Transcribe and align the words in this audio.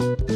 thank 0.00 0.20
you 0.20 0.29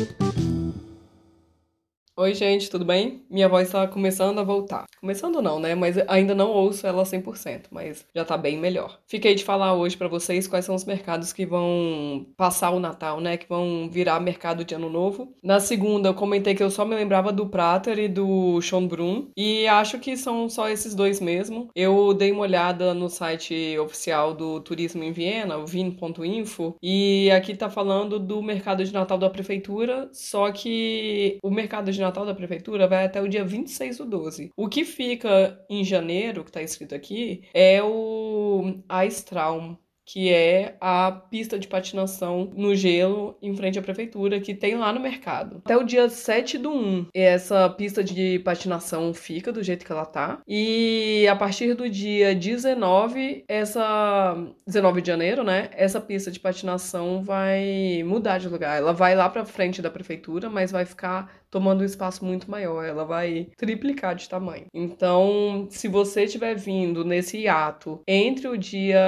Oi, 2.25 2.33
gente, 2.33 2.71
tudo 2.71 2.87
bem? 2.87 3.23
Minha 3.29 3.51
voz 3.51 3.71
tá 3.71 3.87
começando 3.87 4.39
a 4.39 4.43
voltar. 4.43 4.87
Começando 4.99 5.43
não, 5.43 5.61
né? 5.61 5.75
Mas 5.75 5.99
ainda 6.09 6.35
não 6.35 6.51
ouço 6.53 6.87
ela 6.87 7.03
100%, 7.03 7.65
mas 7.71 8.07
já 8.17 8.25
tá 8.25 8.39
bem 8.39 8.57
melhor. 8.57 8.99
Fiquei 9.07 9.35
de 9.35 9.45
falar 9.45 9.75
hoje 9.75 9.95
para 9.95 10.09
vocês 10.09 10.49
quais 10.49 10.65
são 10.65 10.75
os 10.75 10.87
mercados 10.87 11.35
que 11.35 11.45
vão 11.45 12.27
passar 12.35 12.71
o 12.71 12.81
Natal, 12.81 13.21
né? 13.21 13.37
Que 13.37 13.47
vão 13.47 13.91
virar 13.93 14.19
mercado 14.21 14.65
de 14.65 14.75
Ano 14.75 14.89
Novo. 14.89 15.35
Na 15.43 15.61
segunda, 15.61 16.09
eu 16.09 16.15
comentei 16.15 16.55
que 16.55 16.63
eu 16.63 16.71
só 16.71 16.87
me 16.87 16.95
lembrava 16.95 17.31
do 17.31 17.47
Prater 17.47 17.99
e 17.99 18.09
do 18.09 18.59
Schönbrunn, 18.63 19.27
e 19.37 19.69
acho 19.69 19.99
que 19.99 20.17
são 20.17 20.49
só 20.49 20.71
esses 20.71 20.95
dois 20.95 21.21
mesmo. 21.21 21.69
Eu 21.77 22.15
dei 22.15 22.33
uma 22.33 22.41
olhada 22.41 22.95
no 22.95 23.11
site 23.11 23.79
oficial 23.79 24.33
do 24.33 24.61
Turismo 24.61 25.05
em 25.05 25.13
Viena, 25.13 25.59
o 25.59 25.67
vin.info, 25.67 26.75
e 26.83 27.31
aqui 27.33 27.55
tá 27.55 27.69
falando 27.69 28.19
do 28.19 28.43
mercado 28.43 28.83
de 28.83 28.95
Natal 28.95 29.19
da 29.19 29.29
prefeitura, 29.29 30.09
só 30.11 30.51
que 30.51 31.37
o 31.45 31.51
mercado 31.51 31.93
de 31.93 32.01
Natal 32.01 32.14
da 32.23 32.35
Prefeitura 32.35 32.87
vai 32.87 33.07
até 33.07 33.23
o 33.23 33.29
dia 33.29 33.45
26 33.45 33.97
do 33.99 34.05
12. 34.05 34.51
O 34.55 34.69
que 34.69 34.85
fica 34.85 35.59
em 35.71 35.83
janeiro, 35.83 36.45
que 36.45 36.51
está 36.51 36.61
escrito 36.61 36.95
aqui, 36.95 37.45
é 37.55 37.83
o 37.83 38.83
Aistraum, 38.87 39.77
que 40.07 40.31
é 40.31 40.77
a 40.81 41.11
pista 41.11 41.59
de 41.59 41.67
patinação 41.67 42.53
no 42.55 42.75
gelo 42.75 43.37
em 43.41 43.57
frente 43.57 43.79
à 43.79 43.83
prefeitura, 43.83 44.41
que 44.41 44.55
tem 44.55 44.77
lá 44.77 44.93
no 44.93 45.01
mercado. 45.01 45.63
Até 45.65 45.77
o 45.77 45.85
dia 45.85 46.09
7 46.09 46.59
do 46.59 46.71
1, 46.71 47.07
essa 47.15 47.69
pista 47.71 48.05
de 48.05 48.39
patinação 48.41 49.15
fica 49.15 49.51
do 49.53 49.63
jeito 49.63 49.85
que 49.85 49.91
ela 49.91 50.05
tá. 50.05 50.41
E 50.47 51.27
a 51.29 51.35
partir 51.35 51.75
do 51.75 51.89
dia 51.89 52.35
19, 52.35 53.45
essa 53.49 54.37
19 54.67 55.01
de 55.01 55.09
janeiro, 55.09 55.43
né? 55.43 55.71
Essa 55.73 56.01
pista 56.01 56.31
de 56.31 56.39
patinação 56.41 57.23
vai 57.23 58.03
mudar 58.05 58.39
de 58.39 58.49
lugar. 58.49 58.77
Ela 58.77 58.93
vai 58.93 59.15
lá 59.15 59.29
para 59.29 59.45
frente 59.45 59.81
da 59.81 59.91
prefeitura, 59.91 60.51
mas 60.51 60.71
vai 60.71 60.85
ficar 60.85 61.33
tomando 61.55 61.83
um 61.83 61.85
espaço 61.85 62.25
muito 62.25 62.51
maior, 62.51 62.85
ela 62.85 63.05
vai 63.05 63.47
triplicar 63.57 64.17
de 64.17 64.29
tamanho. 64.29 64.67
Então, 64.75 65.69
se 65.71 65.87
você 65.87 66.25
estiver 66.25 66.57
vindo 66.57 67.05
nesse 67.05 67.39
hiato 67.39 68.01
entre 68.09 68.49
o 68.49 68.59
dia 68.59 68.99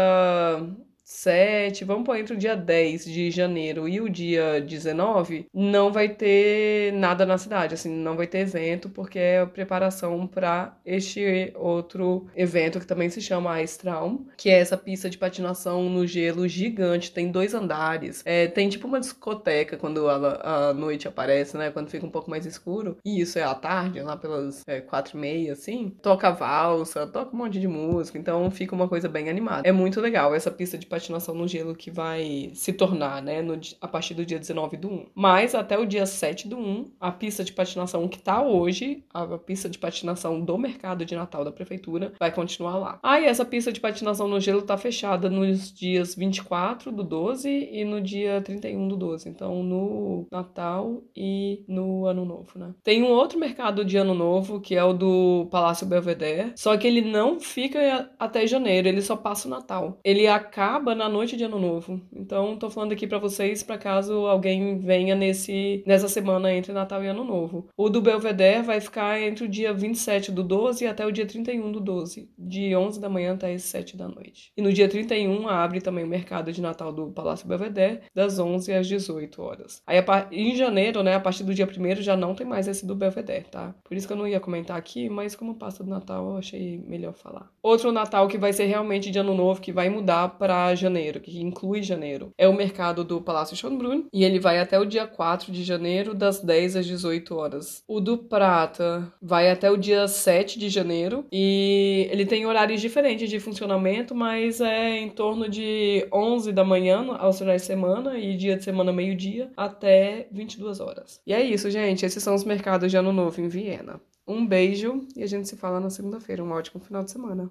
7, 1.07 1.85
vamos 1.85 2.05
pôr 2.05 2.17
entre 2.17 2.35
o 2.35 2.37
dia 2.37 2.57
10 2.57 3.05
de 3.05 3.31
janeiro 3.31 3.89
e 3.89 4.01
o 4.01 4.11
dia 4.11 4.61
19, 4.61 5.47
não 5.55 5.93
vai 5.93 6.09
ter 6.09 6.93
nada 6.95 7.25
na 7.25 7.39
cidade, 7.39 7.75
assim, 7.75 7.89
não 7.89 8.17
vai 8.17 8.27
ter 8.27 8.39
evento, 8.39 8.89
porque 8.89 9.17
é 9.17 9.39
a 9.39 9.47
preparação 9.47 10.27
para 10.27 10.77
este 10.85 11.53
outro 11.55 12.27
evento 12.35 12.81
que 12.81 12.87
também 12.87 13.09
se 13.09 13.21
chama 13.21 13.63
Ice 13.63 13.79
Traum, 13.79 14.27
que 14.37 14.51
é 14.51 14.59
essa 14.59 14.77
pista 14.77 15.09
de 15.09 15.17
patinação 15.17 15.89
no 15.89 16.05
gelo 16.05 16.49
gigante, 16.49 17.13
tem 17.13 17.31
dois 17.31 17.55
andares, 17.55 18.23
é, 18.25 18.49
tem 18.49 18.69
tipo 18.69 18.89
uma 18.89 18.99
discoteca 18.99 19.77
quando 19.77 20.09
a, 20.09 20.71
a, 20.71 20.75
noite 20.75 21.07
aparece, 21.07 21.57
né, 21.57 21.71
quando 21.71 21.89
fica 21.89 22.05
um 22.05 22.11
pouco 22.11 22.29
mais 22.29 22.45
escuro, 22.45 22.99
e 23.05 23.21
isso 23.21 23.39
é 23.39 23.45
à 23.45 23.55
tarde, 23.55 24.03
lá 24.03 24.17
pelas 24.17 24.65
é, 24.67 24.81
quatro 24.81 25.17
e 25.17 25.21
meia, 25.21 25.53
assim, 25.53 25.95
toca 26.03 26.33
valsa, 26.33 27.07
toca 27.07 27.33
um 27.33 27.39
monte 27.39 27.61
de 27.61 27.69
música, 27.69 28.19
então 28.19 28.51
fica 28.51 28.75
uma 28.75 28.89
coisa 28.89 29.09
bem 29.09 29.31
animada. 29.31 29.69
É 29.69 29.71
muito 29.71 30.01
legal 30.01 30.35
essa 30.35 30.51
pista 30.51 30.77
de 30.77 30.85
patinação 30.85 30.96
no 31.35 31.49
gelo 31.49 31.75
que 31.75 31.91
vai 31.91 32.51
se 32.55 32.73
tornar, 32.73 33.23
né, 33.23 33.43
no, 33.43 33.59
a 33.81 33.89
partir 33.89 34.15
do 34.15 34.25
dia 34.25 34.39
19 34.39 34.77
do 34.77 34.89
1. 34.89 35.07
Mas 35.15 35.55
até 35.55 35.79
o 35.79 35.87
dia 35.87 36.07
7 36.07 36.49
do 36.49 36.59
1, 36.59 36.93
a 37.01 37.11
pista 37.11 37.45
de 37.45 37.53
patinação 37.53 38.09
que 38.09 38.19
tá 38.19 38.43
hoje, 38.43 39.05
a 39.13 39.27
pista 39.39 39.69
de 39.69 39.79
patinação 39.79 40.41
do 40.41 40.59
mercado 40.59 41.05
de 41.05 41.15
Natal 41.15 41.45
da 41.45 41.53
prefeitura, 41.53 42.13
vai 42.19 42.33
continuar 42.33 42.77
lá. 42.79 42.99
Ah, 43.03 43.21
e 43.21 43.25
essa 43.25 43.45
pista 43.45 43.73
de 43.73 43.81
patinação 43.81 44.29
no 44.29 44.41
gelo 44.41 44.63
tá 44.63 44.77
fechada 44.77 45.29
nos 45.29 45.73
dias 45.73 46.15
24 46.15 46.93
do 46.93 47.03
12 47.03 47.49
e 47.49 47.85
no 47.85 48.01
dia 48.01 48.41
31 48.41 48.89
do 48.89 48.97
12. 48.97 49.29
Então, 49.29 49.63
no 49.63 50.27
Natal 50.31 51.03
e 51.15 51.65
no 51.69 52.07
Ano 52.07 52.25
Novo, 52.25 52.59
né? 52.59 52.75
Tem 52.83 53.03
um 53.03 53.11
outro 53.11 53.39
mercado 53.39 53.85
de 53.85 53.97
Ano 53.97 54.15
Novo, 54.15 54.61
que 54.61 54.75
é 54.75 54.85
o 54.85 54.93
do 54.93 55.47
Palácio 55.51 55.87
Belvedere, 55.87 56.53
só 56.57 56.77
que 56.77 56.87
ele 56.87 57.03
não 57.03 57.41
fica 57.41 58.11
até 58.19 58.47
janeiro, 58.47 58.89
ele 58.89 59.03
só 59.03 59.17
passa 59.17 59.49
o 59.49 59.51
Natal. 59.51 59.99
Ele 60.05 60.27
acaba 60.27 60.86
na 60.95 61.09
noite 61.09 61.37
de 61.37 61.45
Ano 61.45 61.59
Novo. 61.59 62.01
Então, 62.13 62.57
tô 62.57 62.71
falando 62.71 62.93
aqui 62.93 63.07
para 63.07 63.19
vocês 63.19 63.63
para 63.63 63.79
caso 63.79 64.27
alguém 64.27 64.79
venha 64.79 65.15
nesse 65.15 65.83
nessa 65.87 66.09
semana 66.09 66.53
entre 66.53 66.73
Natal 66.73 67.03
e 67.03 67.07
Ano 67.07 67.25
Novo. 67.25 67.69
O 67.77 67.89
do 67.89 68.01
Belvedere 68.01 68.63
vai 68.63 68.81
ficar 68.81 69.21
entre 69.21 69.45
o 69.45 69.49
dia 69.49 69.73
27 69.73 70.33
do 70.33 70.43
12 70.43 70.87
até 70.87 71.07
o 71.07 71.13
dia 71.13 71.27
31 71.27 71.73
do 71.73 71.81
12, 71.81 72.31
de 72.39 72.75
11 72.77 73.01
da 73.01 73.09
manhã 73.09 73.35
até 73.35 73.53
as 73.53 73.63
7 73.63 73.97
da 73.97 74.09
noite. 74.09 74.53
E 74.57 74.63
no 74.63 74.73
dia 74.73 74.89
31 74.89 75.49
abre 75.49 75.81
também 75.81 76.05
o 76.05 76.09
mercado 76.09 76.53
de 76.53 76.61
Natal 76.61 76.93
do 76.93 77.09
Palácio 77.09 77.49
Belvedere, 77.49 78.01
das 78.15 78.39
11 78.39 78.73
às 78.73 78.87
18 78.87 79.43
horas. 79.43 79.83
Aí 79.87 79.97
em 80.31 80.55
janeiro, 80.55 81.03
né, 81.03 81.15
a 81.15 81.21
partir 81.21 81.45
do 81.45 81.55
dia 81.55 81.67
1 81.67 82.03
já 82.03 82.17
não 82.17 82.35
tem 82.35 82.47
mais 82.47 82.69
esse 82.69 82.87
do 82.87 82.95
Belvedere, 82.95 83.47
tá? 83.51 83.75
Por 83.85 83.97
isso 83.97 84.07
que 84.07 84.13
eu 84.13 84.17
não 84.17 84.29
ia 84.29 84.41
comentar 84.41 84.77
aqui, 84.77 85.09
mas 85.09 85.35
como 85.35 85.55
passa 85.55 85.83
do 85.83 85.91
Natal, 85.91 86.31
eu 86.31 86.37
achei 86.37 86.79
melhor 86.87 87.15
falar. 87.15 87.51
Outro 87.63 87.93
Natal 87.93 88.29
que 88.29 88.39
vai 88.39 88.53
ser 88.53 88.67
realmente 88.67 89.11
de 89.11 89.19
Ano 89.19 89.35
Novo, 89.35 89.61
que 89.61 89.73
vai 89.73 89.89
mudar 89.89 90.29
para 90.31 90.75
janeiro, 90.77 91.21
que 91.21 91.41
inclui 91.41 91.83
janeiro, 91.83 92.31
é 92.39 92.49
o 92.49 92.55
mercado 92.55 93.03
do 93.03 93.21
Palácio 93.21 93.57
Schönbrunn 93.57 94.05
e 94.13 94.25
ele 94.25 94.39
vai 94.39 94.59
até 94.59 94.79
o 94.79 94.85
dia 94.85 95.07
4 95.07 95.51
de 95.51 95.65
janeiro, 95.65 96.15
das 96.15 96.41
10 96.41 96.77
às 96.77 96.87
18 96.87 97.35
horas. 97.35 97.83
O 97.89 98.01
do 98.01 98.19
Prata 98.19 99.13
vai 99.21 99.51
até 99.51 99.71
o 99.71 99.77
dia 99.77 100.07
7 100.07 100.59
de 100.59 100.69
janeiro 100.69 101.25
e 101.33 102.09
ele 102.11 102.27
tem 102.27 102.47
horários 102.47 102.81
diferentes 102.81 103.29
de 103.29 103.41
funcionamento, 103.41 104.15
mas 104.15 104.61
é 104.61 104.99
em 104.99 105.09
torno 105.09 105.49
de 105.49 106.07
11 106.13 106.53
da 106.53 106.65
manhã 106.65 107.17
aos 107.19 107.39
finais 107.39 107.63
de 107.63 107.67
semana 107.67 108.19
e 108.19 108.37
dia 108.37 108.57
de 108.57 108.65
semana 108.65 108.93
meio-dia 108.93 109.51
até 109.57 110.29
22 110.31 110.81
horas. 110.81 111.21
E 111.27 111.33
é 111.33 111.43
isso, 111.43 111.71
gente. 111.71 112.05
Esses 112.05 112.23
são 112.23 112.35
os 112.35 112.45
mercados 112.45 112.91
de 112.91 112.97
Ano 112.97 113.13
Novo 113.13 113.41
em 113.41 113.49
Viena. 113.49 114.01
Um 114.27 114.45
beijo 114.45 115.07
e 115.17 115.23
a 115.23 115.27
gente 115.27 115.49
se 115.49 115.57
fala 115.57 115.79
na 115.79 115.91
segunda-feira. 115.91 116.43
Um 116.43 116.51
ótimo 116.51 116.83
final 116.83 117.05
de 117.05 117.11
semana. 117.11 117.51